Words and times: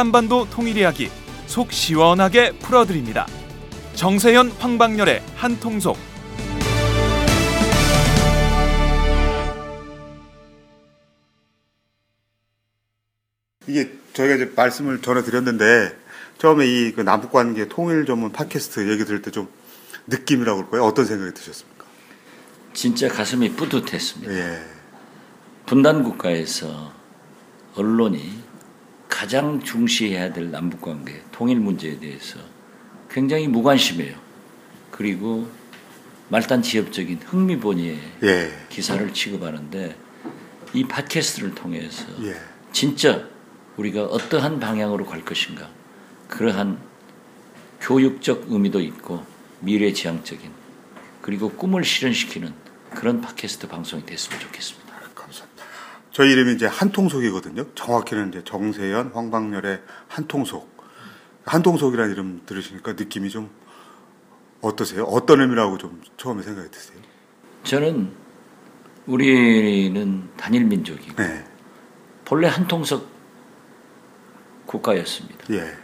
한반도 0.00 0.48
통일 0.48 0.78
이야기 0.78 1.10
속 1.46 1.72
시원하게 1.72 2.52
풀어드립니다. 2.52 3.26
정세현 3.94 4.52
황방열의 4.52 5.22
한통속 5.36 5.98
이게 13.66 13.92
저희가 14.14 14.34
이제 14.36 14.52
말씀을 14.56 15.02
전해드렸는데 15.02 15.96
처음에 16.38 16.66
이 16.66 16.92
그 16.94 17.02
남북 17.02 17.30
관계 17.32 17.68
통일 17.68 18.06
전문 18.06 18.32
팟캐스트 18.32 18.90
얘기 18.90 19.04
들을 19.04 19.22
때 19.22 19.30
좀 19.30 19.48
느낌이라고 20.06 20.56
그럴까요? 20.58 20.84
어떤 20.84 21.04
생각이 21.04 21.34
드셨습니까? 21.34 21.84
진짜 22.72 23.08
가슴이 23.08 23.52
뿌듯했습니다. 23.52 24.32
예. 24.32 24.62
분단 25.66 26.02
국가에서 26.02 26.92
언론이 27.74 28.42
가장 29.10 29.60
중시해야 29.60 30.32
될 30.32 30.50
남북 30.50 30.80
관계, 30.80 31.20
통일 31.32 31.58
문제에 31.58 31.98
대해서 31.98 32.38
굉장히 33.10 33.48
무관심해요. 33.48 34.16
그리고 34.90 35.46
말단 36.28 36.62
지엽적인 36.62 37.20
흥미본위의 37.26 37.98
예. 38.22 38.52
기사를 38.70 39.12
취급하는데 39.12 39.96
이 40.72 40.84
팟캐스트를 40.84 41.54
통해서 41.54 42.06
예. 42.22 42.36
진짜 42.72 43.28
우리가 43.76 44.04
어떠한 44.04 44.60
방향으로 44.60 45.04
갈 45.04 45.24
것인가 45.24 45.68
그러한 46.28 46.78
교육적 47.80 48.46
의미도 48.48 48.80
있고 48.80 49.26
미래지향적인 49.60 50.50
그리고 51.20 51.50
꿈을 51.50 51.84
실현시키는 51.84 52.54
그런 52.94 53.20
팟캐스트 53.20 53.68
방송이 53.68 54.06
됐으면 54.06 54.40
좋겠습니다. 54.40 54.89
저희 56.20 56.32
이름이 56.32 56.52
이제 56.52 56.66
한통속이거든요. 56.66 57.64
정확히는 57.74 58.28
이제 58.28 58.44
정세현, 58.44 59.12
황방열의 59.14 59.80
한통속. 60.06 60.68
한통속이라는 61.46 62.12
이름 62.12 62.42
들으시니까 62.44 62.92
느낌이 62.92 63.30
좀 63.30 63.48
어떠세요? 64.60 65.04
어떤 65.04 65.40
의미라고 65.40 65.78
좀 65.78 66.02
처음에 66.18 66.42
생각이 66.42 66.70
드세요? 66.70 66.98
저는 67.64 68.12
우리는 69.06 70.28
단일 70.36 70.66
민족이고 70.66 71.22
네. 71.22 71.42
본래 72.26 72.48
한통속 72.48 73.08
국가였습니다. 74.66 75.46
예. 75.54 75.74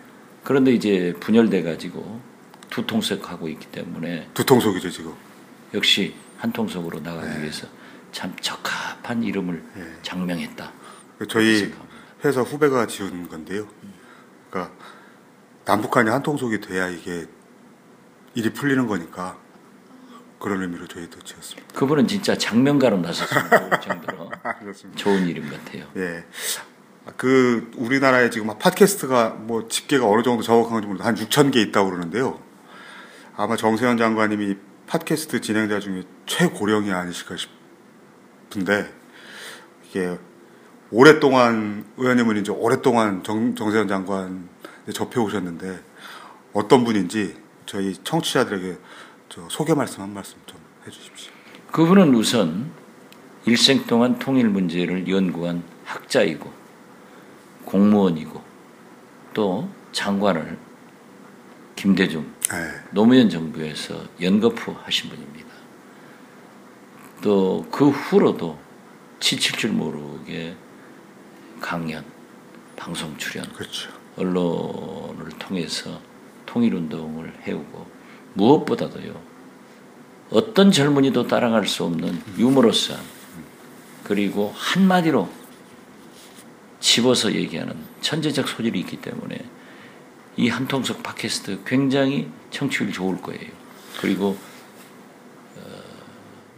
그런데 0.45 0.73
이제 0.73 1.15
분열돼 1.19 1.63
가지고 1.63 2.21
두 2.69 2.87
통속하고 2.87 3.49
있기 3.49 3.69
때문에 3.69 4.29
두 4.35 4.45
통속이죠, 4.45 4.91
지금. 4.91 5.15
역시 5.73 6.15
한 6.37 6.53
통속으로 6.53 6.99
네. 6.99 7.09
나가기 7.09 7.41
위해서 7.41 7.67
참 8.17 8.35
적합한 8.41 9.23
이름을 9.23 9.63
장명했다. 10.01 10.73
저희 11.29 11.59
생각합니다. 11.59 11.97
회사 12.25 12.41
후배가 12.41 12.87
지은 12.87 13.29
건데요. 13.29 13.69
그러니까 14.49 14.75
남북한이 15.67 16.09
한 16.09 16.23
통속이 16.23 16.63
돼야 16.63 16.89
이게 16.89 17.27
일이 18.33 18.55
풀리는 18.55 18.87
거니까 18.87 19.37
그런 20.41 20.63
의미로 20.63 20.87
저희도 20.87 21.21
지었습니다. 21.21 21.75
그분은 21.75 22.09
진짜 22.09 22.39
장명가로 22.39 22.97
나섰으면 23.01 23.51
좋을 23.51 23.81
정도로 23.83 24.31
그렇습니다. 24.61 24.99
좋은 24.99 25.27
이름 25.29 25.51
같아요. 25.51 25.85
예. 25.97 26.25
그 27.19 27.71
우리나라에 27.77 28.31
지금 28.31 28.49
팟캐스트가 28.59 29.37
뭐 29.41 29.69
집계가 29.69 30.09
어느 30.09 30.23
정도 30.23 30.43
정확한지 30.43 30.87
모르는데 30.87 31.05
한 31.05 31.15
6천 31.17 31.53
개 31.53 31.61
있다고 31.61 31.91
그러는데요. 31.91 32.41
아마 33.37 33.57
정세현 33.57 33.99
장관님이 33.99 34.57
팟캐스트 34.87 35.43
진행자 35.43 35.81
중에 35.81 36.05
최고령이 36.25 36.91
아니실까 36.93 37.37
싶 37.37 37.56
은데 38.55 38.93
이게 39.89 40.19
오랫동안 40.91 41.85
의원님은 41.97 42.37
이제 42.39 42.53
오랫동안 42.53 43.23
정, 43.23 43.55
정세현 43.55 43.89
장관 43.89 44.49
접해 44.93 45.21
오셨는데 45.21 45.81
어떤 46.53 46.85
분인지 46.85 47.37
저희 47.67 47.95
청취자들에게 48.05 48.79
저 49.29 49.49
소개 49.49 49.75
말씀 49.75 50.03
한 50.03 50.15
말씀 50.15 50.37
좀 50.47 50.59
해주십시오. 50.87 51.33
그분은 51.73 52.15
우선 52.15 52.71
일생 53.45 53.85
동안 53.87 54.19
통일 54.19 54.49
문제를 54.49 55.09
연구한 55.09 55.63
학자이고 55.85 56.51
공무원이고 57.65 58.43
또 59.35 59.69
장관을 59.93 60.57
김대중 61.75 62.27
네. 62.51 62.57
노무현 62.93 63.29
정부에서 63.29 64.03
연거푸 64.21 64.75
하신 64.85 65.11
분입니다. 65.11 65.46
또 67.23 67.65
그 67.71 67.89
후로도 67.91 68.59
지칠 69.21 69.57
줄 69.57 69.71
모르게 69.71 70.55
강연, 71.61 72.05
방송 72.77 73.17
출연, 73.17 73.51
그렇죠. 73.53 73.91
언론을 74.17 75.29
통해서 75.39 76.01
통일운동을 76.47 77.41
해오고 77.47 77.87
무엇보다도요 78.35 79.21
어떤 80.31 80.73
젊은이도 80.73 81.27
따라갈 81.27 81.67
수 81.67 81.85
없는 81.85 82.23
유머러스함 82.39 83.01
그리고 84.05 84.53
한마디로 84.57 85.29
집어서 86.81 87.33
얘기하는 87.33 87.77
천재적 88.01 88.49
소질이 88.49 88.79
있기 88.81 88.99
때문에 88.99 89.45
이 90.37 90.49
한통속 90.49 91.03
팟캐스트 91.03 91.61
굉장히 91.67 92.29
청취율 92.51 92.93
좋을 92.93 93.21
거예요. 93.21 93.51
그리고 94.01 94.29
어, 94.29 94.56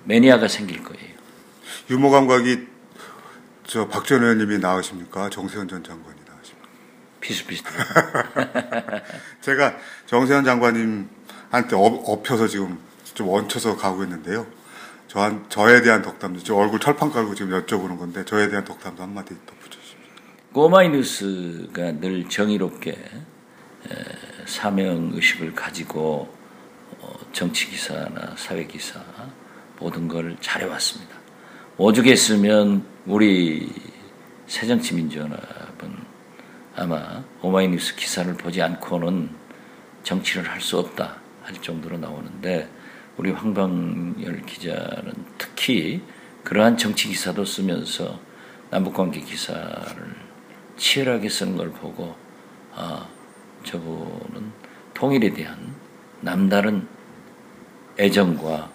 매니아가 0.08 0.48
생길 0.48 0.82
거예요. 0.82 1.18
유머 1.90 2.08
감각이 2.08 2.66
저 3.64 3.86
박전 3.88 4.22
의원님이 4.22 4.58
나으십니까? 4.58 5.28
정세현 5.28 5.68
전 5.68 5.84
장관이 5.84 6.18
나으십니까? 6.26 6.68
비슷비슷해요. 7.20 7.84
제가 9.42 9.76
정세현 10.06 10.44
장관님한테 10.44 11.76
업, 11.76 12.08
엎혀서 12.08 12.48
지금 12.48 12.78
좀 13.12 13.28
얹혀서 13.28 13.76
가고 13.76 14.02
있는데요. 14.04 14.46
저한 15.08 15.46
저에 15.50 15.82
대한 15.82 16.00
덕담도 16.00 16.42
저 16.42 16.54
얼굴 16.54 16.80
철판 16.80 17.10
깔고 17.10 17.34
지금 17.34 17.60
여쭤보는 17.60 17.98
건데 17.98 18.24
저에 18.24 18.48
대한 18.48 18.64
덕담도 18.64 19.02
한마디 19.02 19.34
덧붙여주십시오. 19.46 19.98
오마이뉴스가 20.52 21.92
늘 22.00 22.28
정의롭게 22.30 22.92
에, 22.92 24.46
사명 24.46 25.10
의식을 25.12 25.54
가지고 25.54 26.34
어, 27.00 27.14
정치 27.32 27.68
기사나 27.68 28.34
사회 28.36 28.66
기사 28.66 29.00
모든 29.80 30.08
걸 30.08 30.36
잘해왔습니다. 30.40 31.16
오죽했으면 31.76 32.84
우리 33.06 33.68
새정치민주연합은 34.46 35.96
아마 36.76 37.22
오마이뉴스 37.42 37.96
기사를 37.96 38.32
보지 38.34 38.62
않고는 38.62 39.30
정치를 40.02 40.48
할 40.48 40.60
수 40.60 40.78
없다 40.78 41.16
할 41.42 41.54
정도로 41.62 41.98
나오는데 41.98 42.68
우리 43.16 43.30
황방열 43.30 44.42
기자는 44.46 45.12
특히 45.38 46.02
그러한 46.44 46.76
정치 46.76 47.08
기사도 47.08 47.44
쓰면서 47.44 48.18
남북관계 48.70 49.20
기사를 49.20 50.14
치열하게 50.76 51.28
쓰는 51.28 51.56
걸 51.56 51.70
보고 51.70 52.14
아 52.74 53.08
저분은 53.64 54.52
통일에 54.94 55.32
대한 55.32 55.74
남다른 56.20 56.86
애정과 57.98 58.70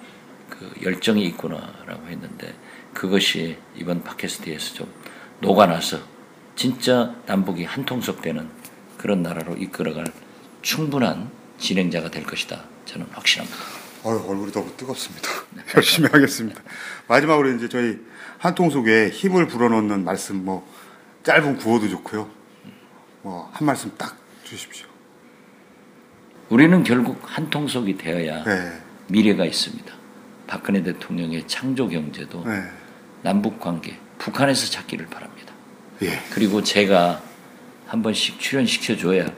그 0.54 0.72
열정이 0.84 1.24
있구나라고 1.26 2.08
했는데 2.08 2.54
그것이 2.94 3.58
이번 3.76 4.04
팟캐스트에서 4.04 4.76
좀 4.76 4.94
녹아나서 5.42 5.98
진짜 6.56 7.16
남북이 7.26 7.64
한통속 7.66 8.22
되는 8.22 8.48
그런 8.98 9.24
나라로 9.24 9.56
이끌어갈 9.58 10.06
충분한 10.62 11.32
진행자가 11.58 12.12
될 12.12 12.24
것이다. 12.24 12.64
저는 12.86 13.08
확신합니다. 13.12 13.58
어휴, 14.04 14.30
얼굴이 14.30 14.52
너무 14.52 14.72
뜨겁습니다. 14.78 15.30
열심히 15.76 16.10
하겠습니다. 16.12 16.62
마지막으로 17.08 17.52
이제 17.54 17.68
저희 17.68 18.00
한통속에 18.38 19.10
힘을 19.10 19.48
불어넣는 19.48 20.04
말씀 20.04 20.46
뭐 20.46 20.68
짧은 21.24 21.58
구호도 21.58 21.90
좋고요. 21.90 22.30
뭐 23.24 23.50
한 23.54 23.66
말씀 23.66 23.92
딱 23.98 24.18
주십시오. 24.44 24.88
우리는 26.50 26.84
결국 26.84 27.20
한통속이 27.24 27.98
되어야 27.98 28.44
네. 28.44 28.82
미래가 29.08 29.46
있습니다. 29.46 30.03
박근혜 30.54 30.84
대통령의 30.84 31.48
창조 31.48 31.88
경제도 31.88 32.44
네. 32.46 32.62
남북 33.24 33.60
관계 33.60 33.98
북한에서 34.20 34.70
찾기를 34.70 35.08
바랍니다. 35.08 35.52
예. 36.04 36.20
그리고 36.30 36.62
제가 36.62 37.24
한 37.88 38.04
번씩 38.04 38.40
출연시켜 38.40 38.96
줘야 38.96 39.34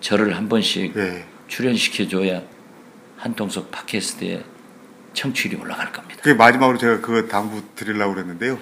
저를 0.00 0.36
한 0.36 0.48
번씩 0.48 0.96
예. 0.96 1.24
출연시켜 1.46 2.08
줘야 2.08 2.42
한통속 3.16 3.70
팟캐스트에 3.70 4.42
청취율이 5.12 5.56
올라갈 5.56 5.92
겁니다. 5.92 6.20
그 6.24 6.30
마지막으로 6.30 6.76
제가 6.76 7.00
그거 7.00 7.28
당부 7.28 7.62
드리려고 7.76 8.14
그랬는데요. 8.14 8.58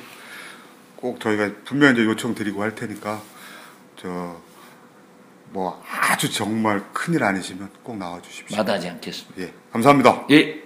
꼭 0.97 1.21
저희가 1.21 1.53
분명히 1.65 1.95
이제 1.95 2.05
요청 2.05 2.35
드리고 2.35 2.63
할 2.63 2.75
테니까 2.75 3.23
저 3.97 4.47
뭐 5.51 5.83
아주 5.89 6.31
정말 6.31 6.85
큰일 6.93 7.25
아니시면 7.25 7.71
꼭 7.83 7.97
나와 7.97 8.21
주십시오. 8.21 8.59
마다하지 8.59 8.89
않겠습니다. 8.91 9.43
예. 9.43 9.53
감사합니다. 9.73 10.27
예. 10.31 10.66